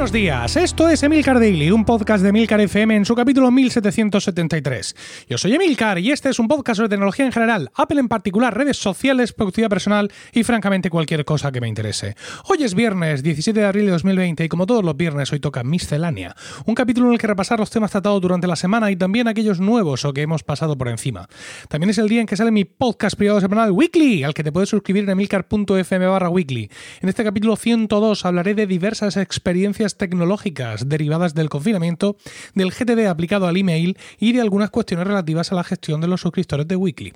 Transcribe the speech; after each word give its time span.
Buenos 0.00 0.12
días, 0.12 0.56
esto 0.56 0.88
es 0.88 1.02
Emilcar 1.02 1.38
Daily, 1.38 1.70
un 1.70 1.84
podcast 1.84 2.22
de 2.22 2.30
Emilcar 2.30 2.58
FM 2.58 2.96
en 2.96 3.04
su 3.04 3.14
capítulo 3.14 3.50
1773. 3.50 5.26
Yo 5.28 5.36
soy 5.36 5.54
Emilcar 5.54 5.98
y 5.98 6.10
este 6.10 6.30
es 6.30 6.38
un 6.38 6.48
podcast 6.48 6.78
sobre 6.78 6.88
tecnología 6.88 7.26
en 7.26 7.32
general, 7.32 7.70
Apple 7.74 8.00
en 8.00 8.08
particular, 8.08 8.56
redes 8.56 8.78
sociales, 8.78 9.34
productividad 9.34 9.68
personal 9.68 10.10
y 10.32 10.42
francamente 10.42 10.88
cualquier 10.88 11.26
cosa 11.26 11.52
que 11.52 11.60
me 11.60 11.68
interese. 11.68 12.16
Hoy 12.46 12.64
es 12.64 12.74
viernes 12.74 13.22
17 13.22 13.60
de 13.60 13.66
abril 13.66 13.84
de 13.84 13.90
2020 13.90 14.42
y 14.42 14.48
como 14.48 14.64
todos 14.64 14.82
los 14.82 14.96
viernes 14.96 15.30
hoy 15.34 15.40
toca 15.40 15.64
Miscelánea, 15.64 16.34
un 16.64 16.74
capítulo 16.74 17.08
en 17.08 17.12
el 17.12 17.18
que 17.18 17.26
repasar 17.26 17.58
los 17.58 17.68
temas 17.68 17.90
tratados 17.90 18.22
durante 18.22 18.46
la 18.46 18.56
semana 18.56 18.90
y 18.90 18.96
también 18.96 19.28
aquellos 19.28 19.60
nuevos 19.60 20.06
o 20.06 20.14
que 20.14 20.22
hemos 20.22 20.42
pasado 20.42 20.78
por 20.78 20.88
encima. 20.88 21.28
También 21.68 21.90
es 21.90 21.98
el 21.98 22.08
día 22.08 22.22
en 22.22 22.26
que 22.26 22.38
sale 22.38 22.52
mi 22.52 22.64
podcast 22.64 23.18
privado 23.18 23.42
semanal 23.42 23.70
Weekly, 23.70 24.24
al 24.24 24.32
que 24.32 24.44
te 24.44 24.50
puedes 24.50 24.70
suscribir 24.70 25.04
en 25.04 25.10
emilcar.fm 25.10 26.06
barra 26.06 26.30
weekly. 26.30 26.70
En 27.02 27.10
este 27.10 27.22
capítulo 27.22 27.56
102 27.56 28.24
hablaré 28.24 28.54
de 28.54 28.66
diversas 28.66 29.18
experiencias 29.18 29.89
tecnológicas 29.96 30.88
derivadas 30.88 31.34
del 31.34 31.48
confinamiento, 31.48 32.16
del 32.54 32.70
GTD 32.70 33.06
aplicado 33.06 33.46
al 33.46 33.56
email 33.56 33.96
y 34.18 34.32
de 34.32 34.40
algunas 34.40 34.70
cuestiones 34.70 35.06
relativas 35.06 35.52
a 35.52 35.54
la 35.54 35.64
gestión 35.64 36.00
de 36.00 36.08
los 36.08 36.20
suscriptores 36.20 36.66
de 36.66 36.76
Weekly. 36.76 37.12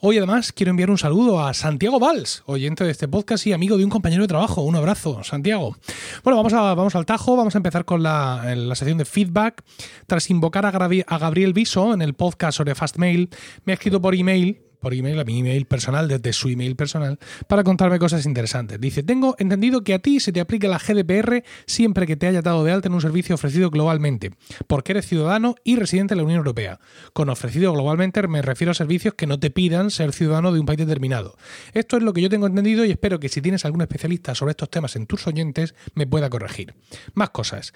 Hoy 0.00 0.18
además 0.18 0.52
quiero 0.52 0.70
enviar 0.70 0.90
un 0.90 0.98
saludo 0.98 1.44
a 1.44 1.54
Santiago 1.54 1.98
Valls, 1.98 2.42
oyente 2.46 2.84
de 2.84 2.90
este 2.90 3.08
podcast 3.08 3.46
y 3.46 3.52
amigo 3.52 3.78
de 3.78 3.84
un 3.84 3.90
compañero 3.90 4.22
de 4.22 4.28
trabajo. 4.28 4.62
Un 4.62 4.76
abrazo, 4.76 5.24
Santiago. 5.24 5.76
Bueno, 6.22 6.36
vamos, 6.36 6.52
a, 6.52 6.74
vamos 6.74 6.94
al 6.94 7.06
tajo, 7.06 7.36
vamos 7.36 7.54
a 7.54 7.58
empezar 7.58 7.84
con 7.84 8.02
la, 8.02 8.54
la 8.54 8.74
sección 8.74 8.98
de 8.98 9.04
feedback. 9.04 9.62
Tras 10.06 10.30
invocar 10.30 10.66
a, 10.66 10.68
a 10.68 11.18
Gabriel 11.18 11.52
Viso 11.52 11.94
en 11.94 12.02
el 12.02 12.14
podcast 12.14 12.58
sobre 12.58 12.74
Fastmail, 12.74 13.30
me 13.64 13.72
ha 13.72 13.74
escrito 13.74 14.00
por 14.00 14.14
email 14.14 14.65
por 14.86 14.94
email 14.94 15.18
a 15.18 15.24
mi 15.24 15.40
email 15.40 15.66
personal, 15.66 16.06
desde 16.06 16.32
su 16.32 16.48
email 16.48 16.76
personal, 16.76 17.18
para 17.48 17.64
contarme 17.64 17.98
cosas 17.98 18.24
interesantes. 18.24 18.80
Dice, 18.80 19.02
tengo 19.02 19.34
entendido 19.40 19.82
que 19.82 19.94
a 19.94 19.98
ti 19.98 20.20
se 20.20 20.30
te 20.30 20.38
aplica 20.38 20.68
la 20.68 20.78
GDPR 20.78 21.42
siempre 21.66 22.06
que 22.06 22.14
te 22.14 22.28
haya 22.28 22.40
dado 22.40 22.62
de 22.62 22.70
alta 22.70 22.86
en 22.86 22.94
un 22.94 23.00
servicio 23.00 23.34
ofrecido 23.34 23.68
globalmente, 23.68 24.30
porque 24.68 24.92
eres 24.92 25.08
ciudadano 25.08 25.56
y 25.64 25.74
residente 25.74 26.14
de 26.14 26.18
la 26.18 26.22
Unión 26.22 26.38
Europea. 26.38 26.78
Con 27.12 27.30
ofrecido 27.30 27.72
globalmente 27.72 28.24
me 28.28 28.42
refiero 28.42 28.70
a 28.70 28.74
servicios 28.74 29.14
que 29.14 29.26
no 29.26 29.40
te 29.40 29.50
pidan 29.50 29.90
ser 29.90 30.12
ciudadano 30.12 30.52
de 30.52 30.60
un 30.60 30.66
país 30.66 30.78
determinado. 30.78 31.36
Esto 31.74 31.96
es 31.96 32.04
lo 32.04 32.12
que 32.12 32.22
yo 32.22 32.28
tengo 32.28 32.46
entendido 32.46 32.84
y 32.84 32.92
espero 32.92 33.18
que 33.18 33.28
si 33.28 33.42
tienes 33.42 33.64
algún 33.64 33.80
especialista 33.80 34.36
sobre 34.36 34.52
estos 34.52 34.70
temas 34.70 34.94
en 34.94 35.06
tus 35.06 35.26
oyentes, 35.26 35.74
me 35.96 36.06
pueda 36.06 36.30
corregir. 36.30 36.76
Más 37.12 37.30
cosas. 37.30 37.72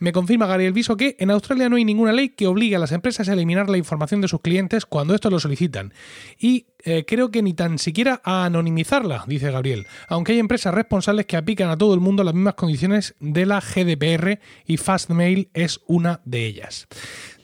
Me 0.00 0.12
confirma 0.12 0.46
Gabriel 0.46 0.72
Viso 0.72 0.96
que 0.96 1.14
en 1.18 1.30
Australia 1.30 1.68
no 1.68 1.76
hay 1.76 1.84
ninguna 1.84 2.12
ley 2.12 2.30
que 2.30 2.46
obligue 2.46 2.74
a 2.74 2.78
las 2.78 2.92
empresas 2.92 3.28
a 3.28 3.34
eliminar 3.34 3.68
la 3.68 3.76
información 3.76 4.22
de 4.22 4.28
sus 4.28 4.40
clientes 4.40 4.86
cuando 4.86 5.14
estos 5.14 5.30
lo 5.30 5.38
solicitan. 5.38 5.92
Y 6.38 6.49
he 6.50 6.66
eh, 6.84 7.04
creo 7.06 7.30
que 7.30 7.42
ni 7.42 7.54
tan 7.54 7.78
siquiera 7.78 8.20
a 8.24 8.44
anonimizarla, 8.44 9.24
dice 9.26 9.50
Gabriel, 9.50 9.86
aunque 10.08 10.32
hay 10.32 10.38
empresas 10.38 10.74
responsables 10.74 11.26
que 11.26 11.36
aplican 11.36 11.70
a 11.70 11.76
todo 11.76 11.94
el 11.94 12.00
mundo 12.00 12.24
las 12.24 12.34
mismas 12.34 12.54
condiciones 12.54 13.14
de 13.20 13.46
la 13.46 13.60
GDPR 13.60 14.40
y 14.66 14.76
Fastmail 14.76 15.50
es 15.54 15.80
una 15.86 16.20
de 16.24 16.46
ellas. 16.46 16.88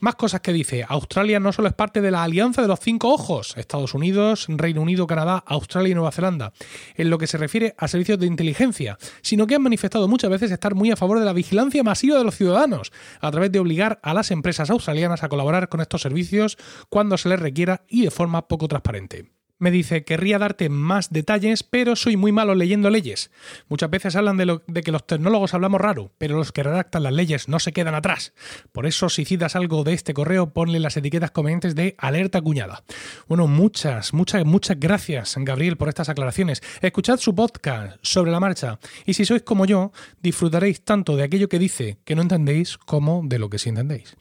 Más 0.01 0.14
cosas 0.14 0.41
que 0.41 0.53
dice, 0.53 0.84
Australia 0.87 1.41
no 1.41 1.53
solo 1.53 1.69
es 1.69 1.75
parte 1.75 2.01
de 2.01 2.11
la 2.11 2.23
Alianza 2.23 2.62
de 2.62 2.69
los 2.69 2.81
Cinco 2.81 3.12
Ojos, 3.12 3.57
Estados 3.57 3.95
Unidos, 3.95 4.47
Reino 4.48 4.83
Unido, 4.83 5.07
Canadá, 5.07 5.42
Australia 5.47 5.92
y 5.92 5.95
Nueva 5.95 6.12
Zelanda, 6.12 6.53
en 6.95 7.11
lo 7.11 7.19
que 7.19 7.27
se 7.27 7.39
refiere 7.39 7.75
a 7.79 7.89
servicios 7.89 8.19
de 8.19 8.27
inteligencia, 8.27 8.98
sino 9.23 9.47
que 9.47 9.55
han 9.55 9.62
manifestado 9.62 10.07
muchas 10.07 10.31
veces 10.31 10.51
estar 10.51 10.75
muy 10.75 10.91
a 10.91 10.97
favor 10.97 11.19
de 11.19 11.25
la 11.25 11.33
vigilancia 11.33 11.83
masiva 11.83 12.19
de 12.19 12.25
los 12.25 12.37
ciudadanos, 12.37 12.92
a 13.20 13.31
través 13.31 13.51
de 13.53 13.59
obligar 13.59 13.98
a 14.03 14.14
las 14.14 14.31
empresas 14.31 14.70
australianas 14.70 15.23
a 15.23 15.29
colaborar 15.29 15.69
con 15.69 15.81
estos 15.81 16.03
servicios 16.03 16.59
cuando 16.89 17.17
se 17.17 17.29
les 17.29 17.41
requiera 17.41 17.83
y 17.89 18.03
de 18.03 18.11
forma 18.11 18.48
poco 18.48 18.69
transparente. 18.69 19.26
Me 19.59 19.71
dice, 19.71 20.05
querría 20.05 20.39
darte 20.39 20.69
más 20.69 21.11
detalles, 21.11 21.62
pero 21.62 21.97
soy 21.97 22.17
muy 22.17 22.31
malo 22.31 22.55
leyendo 22.55 22.91
leyes. 22.91 23.31
Muchas 23.69 23.89
veces 23.89 24.14
hablan 24.14 24.36
de, 24.36 24.61
de, 24.67 24.83
que 24.83 24.92
los 24.92 25.07
tecnólogos 25.07 25.55
hablamos 25.55 25.80
raro, 25.80 26.13
pero 26.19 26.36
los 26.36 26.53
que 26.53 26.63
redactan 26.63 27.03
las 27.03 27.14
leyes 27.14 27.48
no 27.48 27.58
se 27.58 27.73
quedan 27.73 27.95
atrás. 27.95 28.35
Por 28.73 28.86
eso, 28.86 29.08
si 29.08 29.25
citas 29.25 29.57
algo 29.57 29.83
de 29.83 29.95
este 29.95 30.13
correo, 30.13 30.53
ponle 30.53 30.79
las 30.79 30.98
etiquetas 30.98 31.30
convenientes 31.30 31.75
de 31.75 31.95
alerta 31.97 32.42
cuñada. 32.42 32.85
Bueno, 33.29 33.47
muchas, 33.47 34.13
muchas, 34.13 34.45
muchas 34.45 34.79
gracias, 34.79 35.35
Gabriel, 35.39 35.79
por 35.79 35.89
estas 35.89 36.11
aclaraciones. 36.11 36.63
Escuchad 36.83 37.19
su 37.19 37.35
podcast 37.35 37.97
sobre 38.03 38.33
la 38.33 38.41
marcha, 38.41 38.79
y 39.07 39.14
si 39.14 39.25
sois 39.25 39.42
como 39.42 39.64
yo, 39.64 39.91
disfrutaréis 40.20 40.83
tanto 40.85 41.17
de 41.17 41.23
aquello 41.23 41.48
que 41.48 41.59
dice 41.59 41.98
que 42.05 42.14
no 42.14 42.23
entendéis 42.23 42.77
como 42.77 43.23
de 43.25 43.39
lo 43.39 43.48
que 43.48 43.59
sí 43.59 43.70
entendéis. 43.70 44.17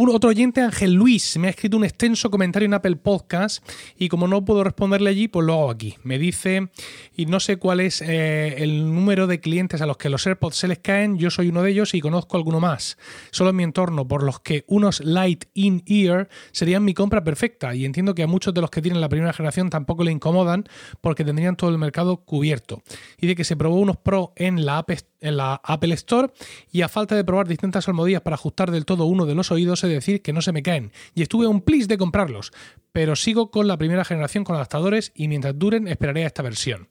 Un 0.00 0.10
otro 0.10 0.30
oyente, 0.30 0.60
Ángel 0.60 0.92
Luis, 0.92 1.36
me 1.38 1.48
ha 1.48 1.50
escrito 1.50 1.76
un 1.76 1.82
extenso 1.82 2.30
comentario 2.30 2.66
en 2.66 2.74
Apple 2.74 2.94
Podcast 2.94 3.68
y 3.98 4.08
como 4.08 4.28
no 4.28 4.44
puedo 4.44 4.62
responderle 4.62 5.10
allí, 5.10 5.26
pues 5.26 5.44
lo 5.44 5.54
hago 5.54 5.70
aquí. 5.72 5.96
Me 6.04 6.20
dice, 6.20 6.68
y 7.16 7.26
no 7.26 7.40
sé 7.40 7.56
cuál 7.56 7.80
es 7.80 8.00
eh, 8.00 8.62
el 8.62 8.94
número 8.94 9.26
de 9.26 9.40
clientes 9.40 9.82
a 9.82 9.86
los 9.86 9.96
que 9.96 10.08
los 10.08 10.24
AirPods 10.24 10.54
se 10.54 10.68
les 10.68 10.78
caen, 10.78 11.18
yo 11.18 11.30
soy 11.30 11.48
uno 11.48 11.64
de 11.64 11.72
ellos 11.72 11.94
y 11.94 12.00
conozco 12.00 12.36
alguno 12.36 12.60
más. 12.60 12.96
Solo 13.32 13.50
en 13.50 13.56
mi 13.56 13.64
entorno, 13.64 14.06
por 14.06 14.22
los 14.22 14.38
que 14.38 14.62
unos 14.68 15.00
Light 15.00 15.46
In-Ear 15.54 16.28
serían 16.52 16.84
mi 16.84 16.94
compra 16.94 17.24
perfecta 17.24 17.74
y 17.74 17.84
entiendo 17.84 18.14
que 18.14 18.22
a 18.22 18.28
muchos 18.28 18.54
de 18.54 18.60
los 18.60 18.70
que 18.70 18.80
tienen 18.80 19.00
la 19.00 19.08
primera 19.08 19.32
generación 19.32 19.68
tampoco 19.68 20.04
le 20.04 20.12
incomodan 20.12 20.62
porque 21.00 21.24
tendrían 21.24 21.56
todo 21.56 21.70
el 21.70 21.78
mercado 21.78 22.18
cubierto. 22.18 22.84
Y 23.20 23.26
de 23.26 23.34
que 23.34 23.42
se 23.42 23.56
probó 23.56 23.80
unos 23.80 23.96
Pro 23.96 24.32
en 24.36 24.64
la 24.64 24.78
en 25.20 25.36
la 25.36 25.60
Apple 25.64 25.94
Store 25.94 26.30
y 26.70 26.82
a 26.82 26.88
falta 26.88 27.16
de 27.16 27.24
probar 27.24 27.48
distintas 27.48 27.88
almohadillas 27.88 28.22
para 28.22 28.34
ajustar 28.34 28.70
del 28.70 28.84
todo 28.84 29.06
uno 29.06 29.26
de 29.26 29.34
los 29.34 29.50
oídos, 29.50 29.84
de 29.88 29.94
decir 29.94 30.22
que 30.22 30.32
no 30.32 30.42
se 30.42 30.52
me 30.52 30.62
caen. 30.62 30.92
Y 31.14 31.22
estuve 31.22 31.46
un 31.46 31.62
plis 31.62 31.88
de 31.88 31.98
comprarlos, 31.98 32.52
pero 32.92 33.16
sigo 33.16 33.50
con 33.50 33.66
la 33.66 33.78
primera 33.78 34.04
generación 34.04 34.44
con 34.44 34.56
adaptadores 34.56 35.12
y 35.14 35.28
mientras 35.28 35.58
duren 35.58 35.88
esperaré 35.88 36.24
a 36.24 36.28
esta 36.28 36.42
versión. 36.42 36.88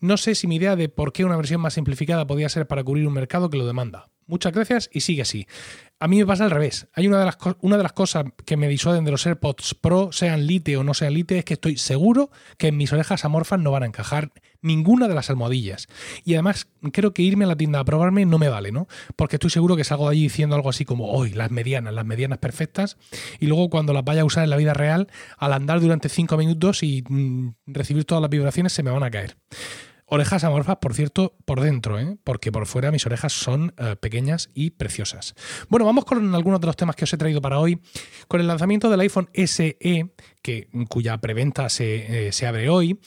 No 0.00 0.16
sé 0.16 0.34
si 0.34 0.46
mi 0.46 0.56
idea 0.56 0.76
de 0.76 0.88
por 0.88 1.12
qué 1.12 1.24
una 1.24 1.36
versión 1.36 1.60
más 1.60 1.74
simplificada 1.74 2.26
podía 2.26 2.48
ser 2.48 2.66
para 2.66 2.84
cubrir 2.84 3.06
un 3.06 3.14
mercado 3.14 3.48
que 3.48 3.56
lo 3.56 3.66
demanda. 3.66 4.10
Muchas 4.26 4.52
gracias 4.52 4.90
y 4.92 5.00
sigue 5.00 5.22
así. 5.22 5.46
A 6.00 6.08
mí 6.08 6.18
me 6.18 6.26
pasa 6.26 6.44
al 6.44 6.50
revés. 6.50 6.88
Hay 6.92 7.06
una 7.06 7.20
de 7.20 7.24
las, 7.26 7.38
una 7.60 7.76
de 7.76 7.82
las 7.82 7.92
cosas 7.92 8.26
que 8.44 8.56
me 8.56 8.68
disuaden 8.68 9.04
de 9.04 9.10
los 9.10 9.26
AirPods 9.26 9.74
Pro, 9.74 10.10
sean 10.12 10.46
lite 10.46 10.76
o 10.76 10.84
no 10.84 10.92
sean 10.92 11.14
lite, 11.14 11.38
es 11.38 11.44
que 11.44 11.54
estoy 11.54 11.78
seguro 11.78 12.30
que 12.58 12.68
en 12.68 12.76
mis 12.76 12.92
orejas 12.92 13.24
amorfas 13.24 13.60
no 13.60 13.70
van 13.70 13.84
a 13.84 13.86
encajar 13.86 14.32
ninguna 14.60 15.06
de 15.08 15.14
las 15.14 15.30
almohadillas. 15.30 15.86
Y 16.24 16.34
además 16.34 16.68
creo 16.92 17.14
que 17.14 17.22
irme 17.22 17.44
a 17.44 17.48
la 17.48 17.56
tienda 17.56 17.78
a 17.78 17.84
probarme 17.84 18.26
no 18.26 18.38
me 18.38 18.48
vale, 18.48 18.72
¿no? 18.72 18.88
Porque 19.14 19.36
estoy 19.36 19.50
seguro 19.50 19.76
que 19.76 19.84
salgo 19.84 20.08
de 20.08 20.12
allí 20.12 20.22
diciendo 20.22 20.56
algo 20.56 20.70
así 20.70 20.84
como, 20.84 21.12
hoy 21.12 21.30
las 21.30 21.50
medianas, 21.50 21.94
las 21.94 22.04
medianas 22.04 22.38
perfectas, 22.38 22.96
y 23.38 23.46
luego 23.46 23.70
cuando 23.70 23.92
las 23.92 24.04
vaya 24.04 24.22
a 24.22 24.24
usar 24.24 24.44
en 24.44 24.50
la 24.50 24.56
vida 24.56 24.74
real, 24.74 25.08
al 25.38 25.52
andar 25.52 25.80
durante 25.80 26.08
cinco 26.08 26.36
minutos 26.36 26.82
y 26.82 27.04
mm, 27.08 27.54
recibir 27.66 28.04
todas 28.04 28.22
las 28.22 28.30
vibraciones, 28.30 28.72
se 28.72 28.82
me 28.82 28.90
van 28.90 29.04
a 29.04 29.10
caer. 29.10 29.36
Orejas 30.06 30.44
amorfas, 30.44 30.76
por 30.76 30.92
cierto, 30.92 31.34
por 31.46 31.62
dentro, 31.62 31.98
¿eh? 31.98 32.18
porque 32.24 32.52
por 32.52 32.66
fuera 32.66 32.90
mis 32.90 33.06
orejas 33.06 33.32
son 33.32 33.72
eh, 33.78 33.96
pequeñas 33.98 34.50
y 34.54 34.70
preciosas. 34.70 35.34
Bueno, 35.70 35.86
vamos 35.86 36.04
con 36.04 36.34
algunos 36.34 36.60
de 36.60 36.66
los 36.66 36.76
temas 36.76 36.94
que 36.94 37.04
os 37.04 37.12
he 37.14 37.16
traído 37.16 37.40
para 37.40 37.58
hoy. 37.58 37.80
Con 38.28 38.42
el 38.42 38.46
lanzamiento 38.46 38.90
del 38.90 39.00
iPhone 39.00 39.30
SE, 39.32 39.78
que, 40.42 40.68
cuya 40.90 41.16
preventa 41.18 41.70
se, 41.70 42.28
eh, 42.28 42.46
abre 42.46 42.68
hoy, 42.68 43.00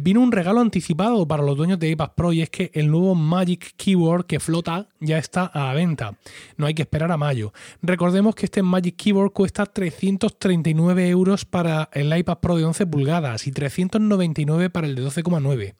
vino 0.00 0.20
un 0.20 0.30
regalo 0.30 0.60
anticipado 0.60 1.26
para 1.26 1.42
los 1.42 1.56
dueños 1.56 1.80
de 1.80 1.90
iPad 1.90 2.12
Pro 2.14 2.32
y 2.32 2.42
es 2.42 2.50
que 2.50 2.70
el 2.74 2.90
nuevo 2.92 3.16
Magic 3.16 3.74
Keyboard 3.76 4.26
que 4.26 4.38
flota 4.38 4.88
ya 5.00 5.18
está 5.18 5.46
a 5.46 5.64
la 5.64 5.74
venta. 5.74 6.16
No 6.56 6.66
hay 6.66 6.74
que 6.74 6.82
esperar 6.82 7.10
a 7.10 7.16
mayo. 7.16 7.52
Recordemos 7.82 8.36
que 8.36 8.46
este 8.46 8.62
Magic 8.62 8.94
Keyboard 8.94 9.32
cuesta 9.32 9.66
339 9.66 11.08
euros 11.08 11.44
para 11.44 11.88
el 11.92 12.16
iPad 12.16 12.38
Pro 12.38 12.56
de 12.56 12.64
11 12.64 12.86
pulgadas 12.86 13.48
y 13.48 13.52
399 13.52 14.70
para 14.70 14.86
el 14.86 14.94
de 14.94 15.02
12,9. 15.02 15.74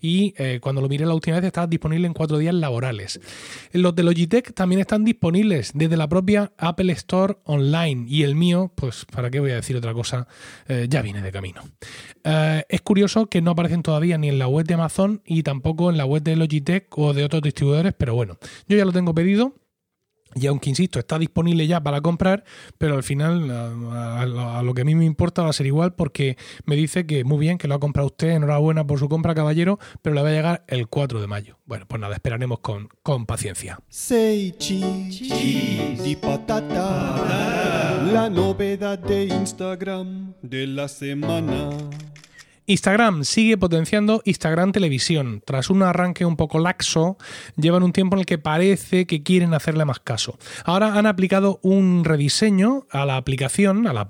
Y 0.00 0.11
y 0.12 0.34
eh, 0.36 0.58
cuando 0.60 0.82
lo 0.82 0.88
miré 0.90 1.06
la 1.06 1.14
última 1.14 1.36
vez 1.36 1.46
estaba 1.46 1.66
disponible 1.66 2.06
en 2.06 2.12
cuatro 2.12 2.36
días 2.36 2.54
laborales. 2.54 3.18
Los 3.72 3.94
de 3.94 4.02
Logitech 4.02 4.52
también 4.52 4.82
están 4.82 5.04
disponibles 5.04 5.72
desde 5.74 5.96
la 5.96 6.06
propia 6.06 6.52
Apple 6.58 6.92
Store 6.92 7.38
Online 7.44 8.04
y 8.06 8.22
el 8.22 8.34
mío, 8.34 8.70
pues 8.74 9.06
para 9.06 9.30
qué 9.30 9.40
voy 9.40 9.52
a 9.52 9.56
decir 9.56 9.74
otra 9.74 9.94
cosa, 9.94 10.28
eh, 10.68 10.86
ya 10.90 11.00
viene 11.00 11.22
de 11.22 11.32
camino. 11.32 11.62
Eh, 12.24 12.62
es 12.68 12.82
curioso 12.82 13.26
que 13.26 13.40
no 13.40 13.52
aparecen 13.52 13.82
todavía 13.82 14.18
ni 14.18 14.28
en 14.28 14.38
la 14.38 14.48
web 14.48 14.66
de 14.66 14.74
Amazon 14.74 15.22
y 15.24 15.44
tampoco 15.44 15.88
en 15.88 15.96
la 15.96 16.04
web 16.04 16.22
de 16.22 16.36
Logitech 16.36 16.86
o 16.98 17.14
de 17.14 17.24
otros 17.24 17.40
distribuidores, 17.40 17.94
pero 17.96 18.14
bueno, 18.14 18.36
yo 18.68 18.76
ya 18.76 18.84
lo 18.84 18.92
tengo 18.92 19.14
pedido 19.14 19.54
y 20.34 20.46
aunque, 20.46 20.70
insisto, 20.70 20.98
está 20.98 21.18
disponible 21.18 21.66
ya 21.66 21.82
para 21.82 22.00
comprar, 22.00 22.44
pero 22.78 22.94
al 22.94 23.02
final 23.02 23.50
a, 23.50 24.62
lo 24.62 24.74
que 24.74 24.82
a 24.82 24.84
mí 24.84 24.94
me 24.94 25.04
importa 25.04 25.42
va 25.42 25.50
a 25.50 25.52
ser 25.52 25.66
igual 25.66 25.94
porque 25.94 26.36
me 26.64 26.76
dice 26.76 27.06
que 27.06 27.24
muy 27.24 27.38
bien, 27.38 27.58
que 27.58 27.68
lo 27.68 27.74
ha 27.74 27.80
comprado 27.80 28.06
usted, 28.06 28.30
enhorabuena 28.30 28.86
por 28.86 28.98
su 28.98 29.08
compra, 29.08 29.34
caballero, 29.34 29.78
pero 30.00 30.14
le 30.14 30.22
va 30.22 30.28
a 30.28 30.32
llegar 30.32 30.64
el 30.68 30.88
4 30.88 31.20
de 31.20 31.26
mayo. 31.26 31.58
Bueno, 31.66 31.86
pues 31.86 32.00
nada, 32.00 32.14
esperaremos 32.14 32.60
con, 32.60 32.88
con 33.02 33.26
paciencia. 33.26 33.78
patata, 36.16 38.02
la 38.12 38.28
novedad 38.30 38.98
de 38.98 39.26
Instagram 39.26 40.34
de 40.42 40.66
la 40.66 40.88
semana. 40.88 41.70
Instagram 42.72 43.24
sigue 43.24 43.58
potenciando 43.58 44.22
Instagram 44.24 44.72
Televisión. 44.72 45.42
Tras 45.44 45.68
un 45.68 45.82
arranque 45.82 46.24
un 46.24 46.36
poco 46.36 46.58
laxo, 46.58 47.18
llevan 47.56 47.82
un 47.82 47.92
tiempo 47.92 48.16
en 48.16 48.20
el 48.20 48.26
que 48.26 48.38
parece 48.38 49.06
que 49.06 49.22
quieren 49.22 49.52
hacerle 49.52 49.84
más 49.84 50.00
caso. 50.00 50.38
Ahora 50.64 50.94
han 50.94 51.04
aplicado 51.04 51.60
un 51.62 52.02
rediseño 52.02 52.86
a 52.90 53.04
la 53.04 53.18
aplicación, 53.18 53.86
a 53.86 53.92
la, 53.92 54.08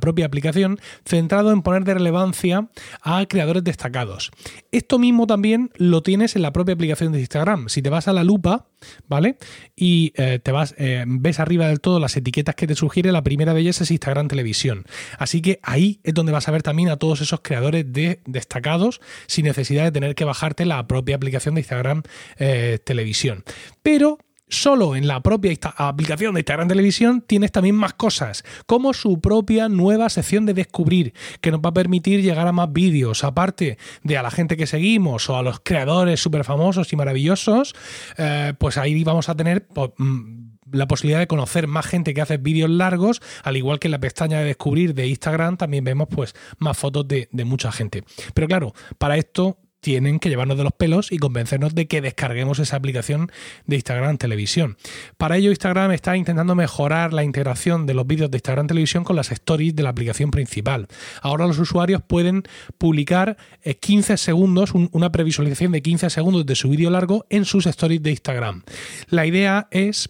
propia 0.00 0.26
aplicación, 0.26 0.80
centrado 1.06 1.50
en 1.50 1.62
poner 1.62 1.84
de 1.84 1.94
relevancia 1.94 2.68
a 3.00 3.24
creadores 3.24 3.64
destacados. 3.64 4.32
Esto 4.70 4.98
mismo 4.98 5.26
también 5.26 5.70
lo 5.76 6.02
tienes 6.02 6.36
en 6.36 6.42
la 6.42 6.52
propia 6.52 6.74
aplicación 6.74 7.12
de 7.12 7.20
Instagram. 7.20 7.70
Si 7.70 7.80
te 7.80 7.88
vas 7.88 8.06
a 8.06 8.12
la 8.12 8.22
lupa, 8.22 8.66
¿vale? 9.08 9.38
Y 9.74 10.12
eh, 10.16 10.40
te 10.42 10.52
vas, 10.52 10.74
eh, 10.76 11.04
ves 11.06 11.40
arriba 11.40 11.68
del 11.68 11.80
todo 11.80 12.00
las 12.00 12.18
etiquetas 12.18 12.54
que 12.54 12.66
te 12.66 12.74
sugiere, 12.74 13.12
la 13.12 13.24
primera 13.24 13.54
de 13.54 13.62
ellas 13.62 13.80
es 13.80 13.90
Instagram 13.90 14.28
Televisión. 14.28 14.84
Así 15.18 15.40
que 15.40 15.58
ahí 15.62 16.00
es 16.04 16.12
donde 16.12 16.32
vas 16.32 16.48
a 16.48 16.52
ver 16.52 16.62
también 16.62 16.90
a 16.90 16.98
todos 16.98 17.22
esos 17.22 17.40
creadores 17.40 17.61
de 17.70 18.20
destacados 18.26 19.00
sin 19.26 19.44
necesidad 19.44 19.84
de 19.84 19.92
tener 19.92 20.14
que 20.14 20.24
bajarte 20.24 20.64
la 20.64 20.86
propia 20.86 21.16
aplicación 21.16 21.54
de 21.54 21.60
Instagram 21.60 22.02
eh, 22.38 22.78
Televisión. 22.84 23.44
Pero 23.82 24.18
solo 24.48 24.94
en 24.96 25.06
la 25.06 25.22
propia 25.22 25.56
aplicación 25.76 26.34
de 26.34 26.40
Instagram 26.40 26.68
Televisión 26.68 27.24
tienes 27.26 27.52
también 27.52 27.74
más 27.74 27.94
cosas, 27.94 28.44
como 28.66 28.92
su 28.92 29.20
propia 29.20 29.68
nueva 29.68 30.10
sección 30.10 30.44
de 30.44 30.54
descubrir, 30.54 31.14
que 31.40 31.50
nos 31.50 31.60
va 31.60 31.70
a 31.70 31.74
permitir 31.74 32.22
llegar 32.22 32.46
a 32.46 32.52
más 32.52 32.72
vídeos, 32.72 33.24
aparte 33.24 33.78
de 34.02 34.18
a 34.18 34.22
la 34.22 34.30
gente 34.30 34.56
que 34.56 34.66
seguimos 34.66 35.30
o 35.30 35.36
a 35.36 35.42
los 35.42 35.60
creadores 35.60 36.20
súper 36.20 36.44
famosos 36.44 36.92
y 36.92 36.96
maravillosos, 36.96 37.74
eh, 38.18 38.52
pues 38.58 38.76
ahí 38.76 39.02
vamos 39.04 39.28
a 39.28 39.34
tener... 39.34 39.66
Pues, 39.66 39.90
mm, 39.96 40.41
la 40.72 40.86
posibilidad 40.86 41.20
de 41.20 41.26
conocer 41.26 41.66
más 41.66 41.86
gente 41.86 42.14
que 42.14 42.20
hace 42.20 42.36
vídeos 42.36 42.70
largos, 42.70 43.20
al 43.44 43.56
igual 43.56 43.78
que 43.78 43.88
en 43.88 43.92
la 43.92 44.00
pestaña 44.00 44.38
de 44.38 44.44
descubrir 44.46 44.94
de 44.94 45.06
Instagram 45.06 45.56
también 45.56 45.84
vemos 45.84 46.08
pues 46.10 46.34
más 46.58 46.76
fotos 46.76 47.06
de, 47.06 47.28
mucha 47.44 47.72
gente. 47.72 48.04
Pero 48.34 48.46
claro, 48.46 48.72
para 48.98 49.16
esto 49.16 49.58
tienen 49.80 50.20
que 50.20 50.28
llevarnos 50.28 50.56
de 50.56 50.62
los 50.62 50.72
pelos 50.72 51.10
y 51.10 51.18
convencernos 51.18 51.74
de 51.74 51.88
que 51.88 52.00
descarguemos 52.00 52.60
esa 52.60 52.76
aplicación 52.76 53.32
de 53.66 53.76
Instagram 53.76 54.16
Televisión. 54.16 54.76
Para 55.16 55.36
ello, 55.36 55.50
Instagram 55.50 55.90
está 55.90 56.16
intentando 56.16 56.54
mejorar 56.54 57.12
la 57.12 57.24
integración 57.24 57.84
de 57.84 57.94
los 57.94 58.06
vídeos 58.06 58.30
de 58.30 58.36
Instagram 58.36 58.68
Televisión 58.68 59.02
con 59.02 59.16
las 59.16 59.32
stories 59.32 59.74
de 59.74 59.82
la 59.82 59.88
aplicación 59.88 60.30
principal. 60.30 60.86
Ahora 61.20 61.48
los 61.48 61.58
usuarios 61.58 62.00
pueden 62.00 62.44
publicar 62.78 63.36
15 63.80 64.12
eh, 64.12 64.16
segundos, 64.16 64.72
una 64.72 65.10
previsualización 65.10 65.72
de 65.72 65.82
15 65.82 66.10
segundos 66.10 66.46
de 66.46 66.54
su 66.54 66.68
vídeo 66.70 66.88
largo 66.88 67.26
en 67.28 67.44
sus 67.44 67.66
stories 67.66 68.04
de 68.04 68.10
Instagram. 68.10 68.62
La 69.08 69.26
idea 69.26 69.66
es 69.72 70.08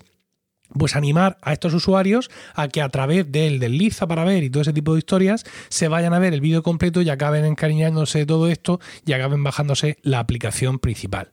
pues 0.78 0.96
animar 0.96 1.38
a 1.42 1.52
estos 1.52 1.74
usuarios 1.74 2.30
a 2.54 2.68
que 2.68 2.82
a 2.82 2.88
través 2.88 3.30
del 3.30 3.58
desliza 3.58 4.06
para 4.06 4.24
ver 4.24 4.42
y 4.42 4.50
todo 4.50 4.62
ese 4.62 4.72
tipo 4.72 4.92
de 4.92 4.98
historias 4.98 5.44
se 5.68 5.88
vayan 5.88 6.14
a 6.14 6.18
ver 6.18 6.34
el 6.34 6.40
vídeo 6.40 6.62
completo 6.62 7.02
y 7.02 7.10
acaben 7.10 7.44
encariñándose 7.44 8.20
de 8.20 8.26
todo 8.26 8.48
esto 8.48 8.80
y 9.04 9.12
acaben 9.12 9.42
bajándose 9.44 9.98
la 10.02 10.18
aplicación 10.18 10.78
principal. 10.78 11.30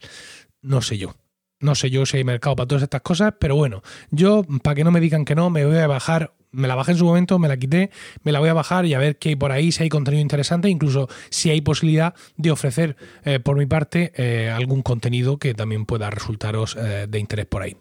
No 0.62 0.82
sé 0.82 0.98
yo. 0.98 1.16
No 1.62 1.76
sé 1.76 1.90
yo 1.90 2.06
si 2.06 2.18
hay 2.18 2.24
mercado 2.24 2.56
para 2.56 2.68
todas 2.68 2.84
estas 2.84 3.02
cosas, 3.02 3.34
pero 3.38 3.56
bueno, 3.56 3.82
yo, 4.12 4.46
para 4.64 4.76
que 4.76 4.86
no 4.86 4.92
me 4.92 5.02
digan 5.02 5.26
que 5.26 5.36
no, 5.36 5.50
me 5.50 5.66
voy 5.66 5.78
a 5.78 5.88
bajar 5.88 6.34
me 6.52 6.68
la 6.68 6.76
bajé 6.76 6.94
en 6.94 6.98
su 6.98 7.06
momento, 7.06 7.40
me 7.40 7.48
la 7.48 7.58
quité, 7.58 7.92
me 8.24 8.32
la 8.32 8.40
voy 8.40 8.50
a 8.50 8.54
bajar 8.54 8.86
y 8.86 8.94
a 8.94 9.00
ver 9.00 9.18
qué 9.18 9.30
hay 9.30 9.36
por 9.36 9.52
ahí, 9.52 9.72
si 9.72 9.84
hay 9.84 9.90
contenido 9.90 10.22
interesante, 10.22 10.70
incluso 10.70 11.08
si 11.30 11.50
hay 11.50 11.62
posibilidad 11.62 12.14
de 12.38 12.52
ofrecer 12.52 12.96
eh, 13.24 13.40
por 13.40 13.58
mi 13.58 13.66
parte 13.66 14.12
eh, 14.16 14.50
algún 14.50 14.82
contenido 14.82 15.38
que 15.38 15.54
también 15.54 15.86
pueda 15.86 16.10
resultaros 16.10 16.76
eh, 16.76 17.08
de 17.10 17.20
interés 17.20 17.46
por 17.46 17.62
ahí. 17.62 17.76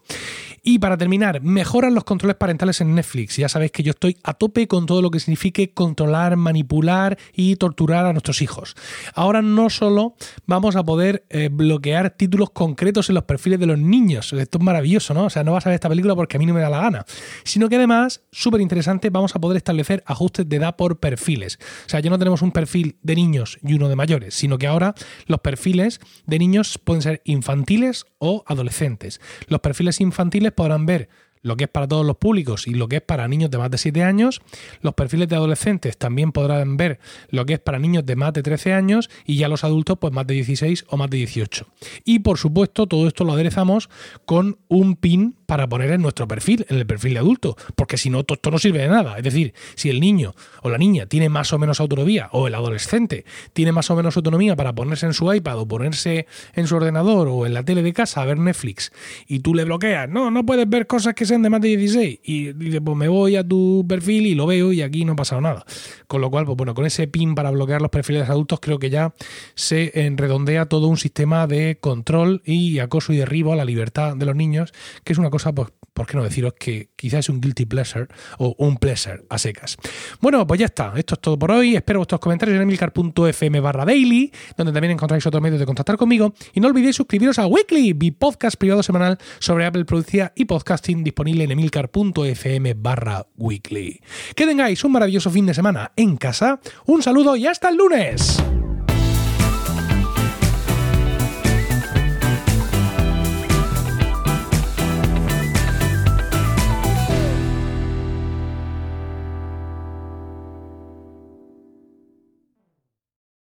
Y 0.62 0.80
para 0.80 0.98
terminar, 0.98 1.40
mejoran 1.40 1.94
los 1.94 2.04
controles 2.04 2.36
parentales 2.36 2.80
en 2.80 2.94
Netflix. 2.94 3.36
Ya 3.36 3.48
sabéis 3.48 3.72
que 3.72 3.82
yo 3.82 3.90
estoy 3.90 4.18
a 4.22 4.34
tope 4.34 4.68
con 4.68 4.86
todo 4.86 5.00
lo 5.00 5.10
que 5.10 5.20
signifique 5.20 5.72
controlar, 5.72 6.36
manipular 6.36 7.16
y 7.32 7.56
torturar 7.56 8.04
a 8.04 8.12
nuestros 8.12 8.42
hijos. 8.42 8.74
Ahora 9.14 9.40
no 9.40 9.70
solo 9.70 10.14
vamos 10.46 10.76
a 10.76 10.84
poder 10.84 11.24
bloquear 11.50 12.10
títulos 12.10 12.50
concretos 12.50 13.08
en 13.08 13.14
los 13.14 13.24
perfiles 13.24 13.60
de 13.60 13.66
los 13.66 13.78
niños, 13.78 14.32
esto 14.32 14.58
es 14.58 14.64
maravilloso, 14.64 15.14
¿no? 15.14 15.24
O 15.24 15.30
sea, 15.30 15.44
no 15.44 15.52
vas 15.52 15.64
a 15.66 15.70
ver 15.70 15.76
esta 15.76 15.88
película 15.88 16.14
porque 16.14 16.36
a 16.36 16.40
mí 16.40 16.46
no 16.46 16.54
me 16.54 16.60
da 16.60 16.68
la 16.68 16.80
gana, 16.80 17.06
sino 17.44 17.68
que 17.68 17.76
además, 17.76 18.22
súper 18.30 18.57
interesante, 18.60 19.10
vamos 19.10 19.34
a 19.34 19.40
poder 19.40 19.56
establecer 19.56 20.02
ajustes 20.06 20.48
de 20.48 20.56
edad 20.56 20.76
por 20.76 20.98
perfiles. 20.98 21.58
O 21.86 21.88
sea, 21.88 22.00
ya 22.00 22.10
no 22.10 22.18
tenemos 22.18 22.42
un 22.42 22.52
perfil 22.52 22.96
de 23.02 23.16
niños 23.16 23.58
y 23.62 23.74
uno 23.74 23.88
de 23.88 23.96
mayores, 23.96 24.34
sino 24.34 24.58
que 24.58 24.66
ahora 24.66 24.94
los 25.26 25.40
perfiles 25.40 26.00
de 26.26 26.38
niños 26.38 26.78
pueden 26.78 27.02
ser 27.02 27.22
infantiles 27.24 28.06
o 28.18 28.44
adolescentes. 28.46 29.20
Los 29.46 29.60
perfiles 29.60 30.00
infantiles 30.00 30.52
podrán 30.52 30.86
ver 30.86 31.08
lo 31.42 31.56
que 31.56 31.64
es 31.64 31.70
para 31.70 31.88
todos 31.88 32.04
los 32.04 32.16
públicos 32.16 32.66
y 32.66 32.74
lo 32.74 32.88
que 32.88 32.96
es 32.96 33.02
para 33.02 33.28
niños 33.28 33.50
de 33.50 33.58
más 33.58 33.70
de 33.70 33.78
7 33.78 34.02
años. 34.02 34.40
Los 34.80 34.94
perfiles 34.94 35.28
de 35.28 35.36
adolescentes 35.36 35.96
también 35.96 36.32
podrán 36.32 36.76
ver 36.76 36.98
lo 37.30 37.46
que 37.46 37.54
es 37.54 37.60
para 37.60 37.78
niños 37.78 38.04
de 38.06 38.16
más 38.16 38.32
de 38.32 38.42
13 38.42 38.72
años 38.72 39.10
y 39.24 39.36
ya 39.36 39.48
los 39.48 39.64
adultos 39.64 39.98
pues 40.00 40.12
más 40.12 40.26
de 40.26 40.34
16 40.34 40.84
o 40.88 40.96
más 40.96 41.10
de 41.10 41.18
18. 41.18 41.66
Y 42.04 42.20
por 42.20 42.38
supuesto 42.38 42.86
todo 42.86 43.06
esto 43.06 43.24
lo 43.24 43.32
aderezamos 43.32 43.88
con 44.24 44.58
un 44.68 44.96
pin 44.96 45.37
para 45.48 45.66
poner 45.66 45.90
en 45.92 46.02
nuestro 46.02 46.28
perfil, 46.28 46.66
en 46.68 46.76
el 46.76 46.84
perfil 46.84 47.14
de 47.14 47.20
adulto, 47.20 47.56
porque 47.74 47.96
si 47.96 48.10
no, 48.10 48.20
esto 48.20 48.50
no 48.50 48.58
sirve 48.58 48.80
de 48.80 48.88
nada. 48.88 49.16
Es 49.16 49.24
decir, 49.24 49.54
si 49.76 49.88
el 49.88 49.98
niño 49.98 50.34
o 50.60 50.68
la 50.68 50.76
niña 50.76 51.06
tiene 51.06 51.30
más 51.30 51.54
o 51.54 51.58
menos 51.58 51.80
autonomía, 51.80 52.28
o 52.32 52.48
el 52.48 52.54
adolescente 52.54 53.24
tiene 53.54 53.72
más 53.72 53.90
o 53.90 53.96
menos 53.96 54.14
autonomía 54.18 54.56
para 54.56 54.74
ponerse 54.74 55.06
en 55.06 55.14
su 55.14 55.32
iPad 55.32 55.58
o 55.58 55.66
ponerse 55.66 56.26
en 56.52 56.66
su 56.66 56.76
ordenador 56.76 57.28
o 57.28 57.46
en 57.46 57.54
la 57.54 57.62
tele 57.62 57.82
de 57.82 57.94
casa 57.94 58.20
a 58.20 58.26
ver 58.26 58.36
Netflix, 58.38 58.92
y 59.26 59.38
tú 59.38 59.54
le 59.54 59.64
bloqueas, 59.64 60.06
no, 60.06 60.30
no 60.30 60.44
puedes 60.44 60.68
ver 60.68 60.86
cosas 60.86 61.14
que 61.14 61.24
sean 61.24 61.40
de 61.40 61.48
más 61.48 61.62
de 61.62 61.68
16, 61.68 62.20
y 62.24 62.52
dice, 62.52 62.82
pues 62.82 62.98
me 62.98 63.08
voy 63.08 63.36
a 63.36 63.42
tu 63.42 63.86
perfil 63.88 64.26
y 64.26 64.34
lo 64.34 64.44
veo 64.44 64.70
y 64.70 64.82
aquí 64.82 65.06
no 65.06 65.14
ha 65.14 65.16
pasado 65.16 65.40
nada. 65.40 65.64
Con 66.08 66.20
lo 66.20 66.30
cual, 66.30 66.44
pues 66.44 66.58
bueno, 66.58 66.74
con 66.74 66.84
ese 66.84 67.08
pin 67.08 67.34
para 67.34 67.50
bloquear 67.50 67.80
los 67.80 67.90
perfiles 67.90 68.26
de 68.26 68.32
adultos, 68.32 68.60
creo 68.60 68.78
que 68.78 68.90
ya 68.90 69.14
se 69.54 70.12
redondea 70.14 70.66
todo 70.66 70.88
un 70.88 70.98
sistema 70.98 71.46
de 71.46 71.78
control 71.80 72.42
y 72.44 72.80
acoso 72.80 73.14
y 73.14 73.16
derribo 73.16 73.54
a 73.54 73.56
la 73.56 73.64
libertad 73.64 74.14
de 74.14 74.26
los 74.26 74.36
niños, 74.36 74.74
que 75.04 75.14
es 75.14 75.18
una 75.18 75.30
cosa 75.30 75.37
pues, 75.54 75.68
¿por 75.92 76.06
qué 76.06 76.16
no 76.16 76.24
deciros 76.24 76.54
que 76.58 76.90
quizás 76.96 77.20
es 77.20 77.28
un 77.28 77.40
guilty 77.40 77.66
pleasure 77.66 78.06
o 78.38 78.54
un 78.58 78.76
pleasure 78.76 79.24
a 79.28 79.38
secas? 79.38 79.76
Bueno, 80.20 80.46
pues 80.46 80.60
ya 80.60 80.66
está. 80.66 80.92
Esto 80.96 81.14
es 81.14 81.20
todo 81.20 81.38
por 81.38 81.50
hoy. 81.50 81.76
Espero 81.76 82.00
vuestros 82.00 82.20
comentarios 82.20 82.56
en 82.56 82.62
emilcar.fm 82.62 83.60
barra 83.60 83.84
daily, 83.84 84.32
donde 84.56 84.72
también 84.72 84.92
encontráis 84.92 85.26
otros 85.26 85.42
medios 85.42 85.60
de 85.60 85.66
contactar 85.66 85.96
conmigo. 85.96 86.34
Y 86.52 86.60
no 86.60 86.68
olvidéis 86.68 86.96
suscribiros 86.96 87.38
a 87.38 87.46
Weekly, 87.46 87.94
mi 87.94 88.10
podcast 88.10 88.56
privado 88.56 88.82
semanal 88.82 89.18
sobre 89.38 89.66
Apple 89.66 89.84
Producción 89.84 90.30
y 90.34 90.44
podcasting 90.44 91.04
disponible 91.04 91.44
en 91.44 91.50
emilcar.fm 91.50 92.74
barra 92.74 93.26
weekly. 93.36 94.00
Que 94.34 94.46
tengáis 94.46 94.82
un 94.84 94.92
maravilloso 94.92 95.30
fin 95.30 95.46
de 95.46 95.54
semana 95.54 95.92
en 95.96 96.16
casa. 96.16 96.60
Un 96.86 97.02
saludo 97.02 97.36
y 97.36 97.46
hasta 97.46 97.68
el 97.68 97.76
lunes. 97.76 98.42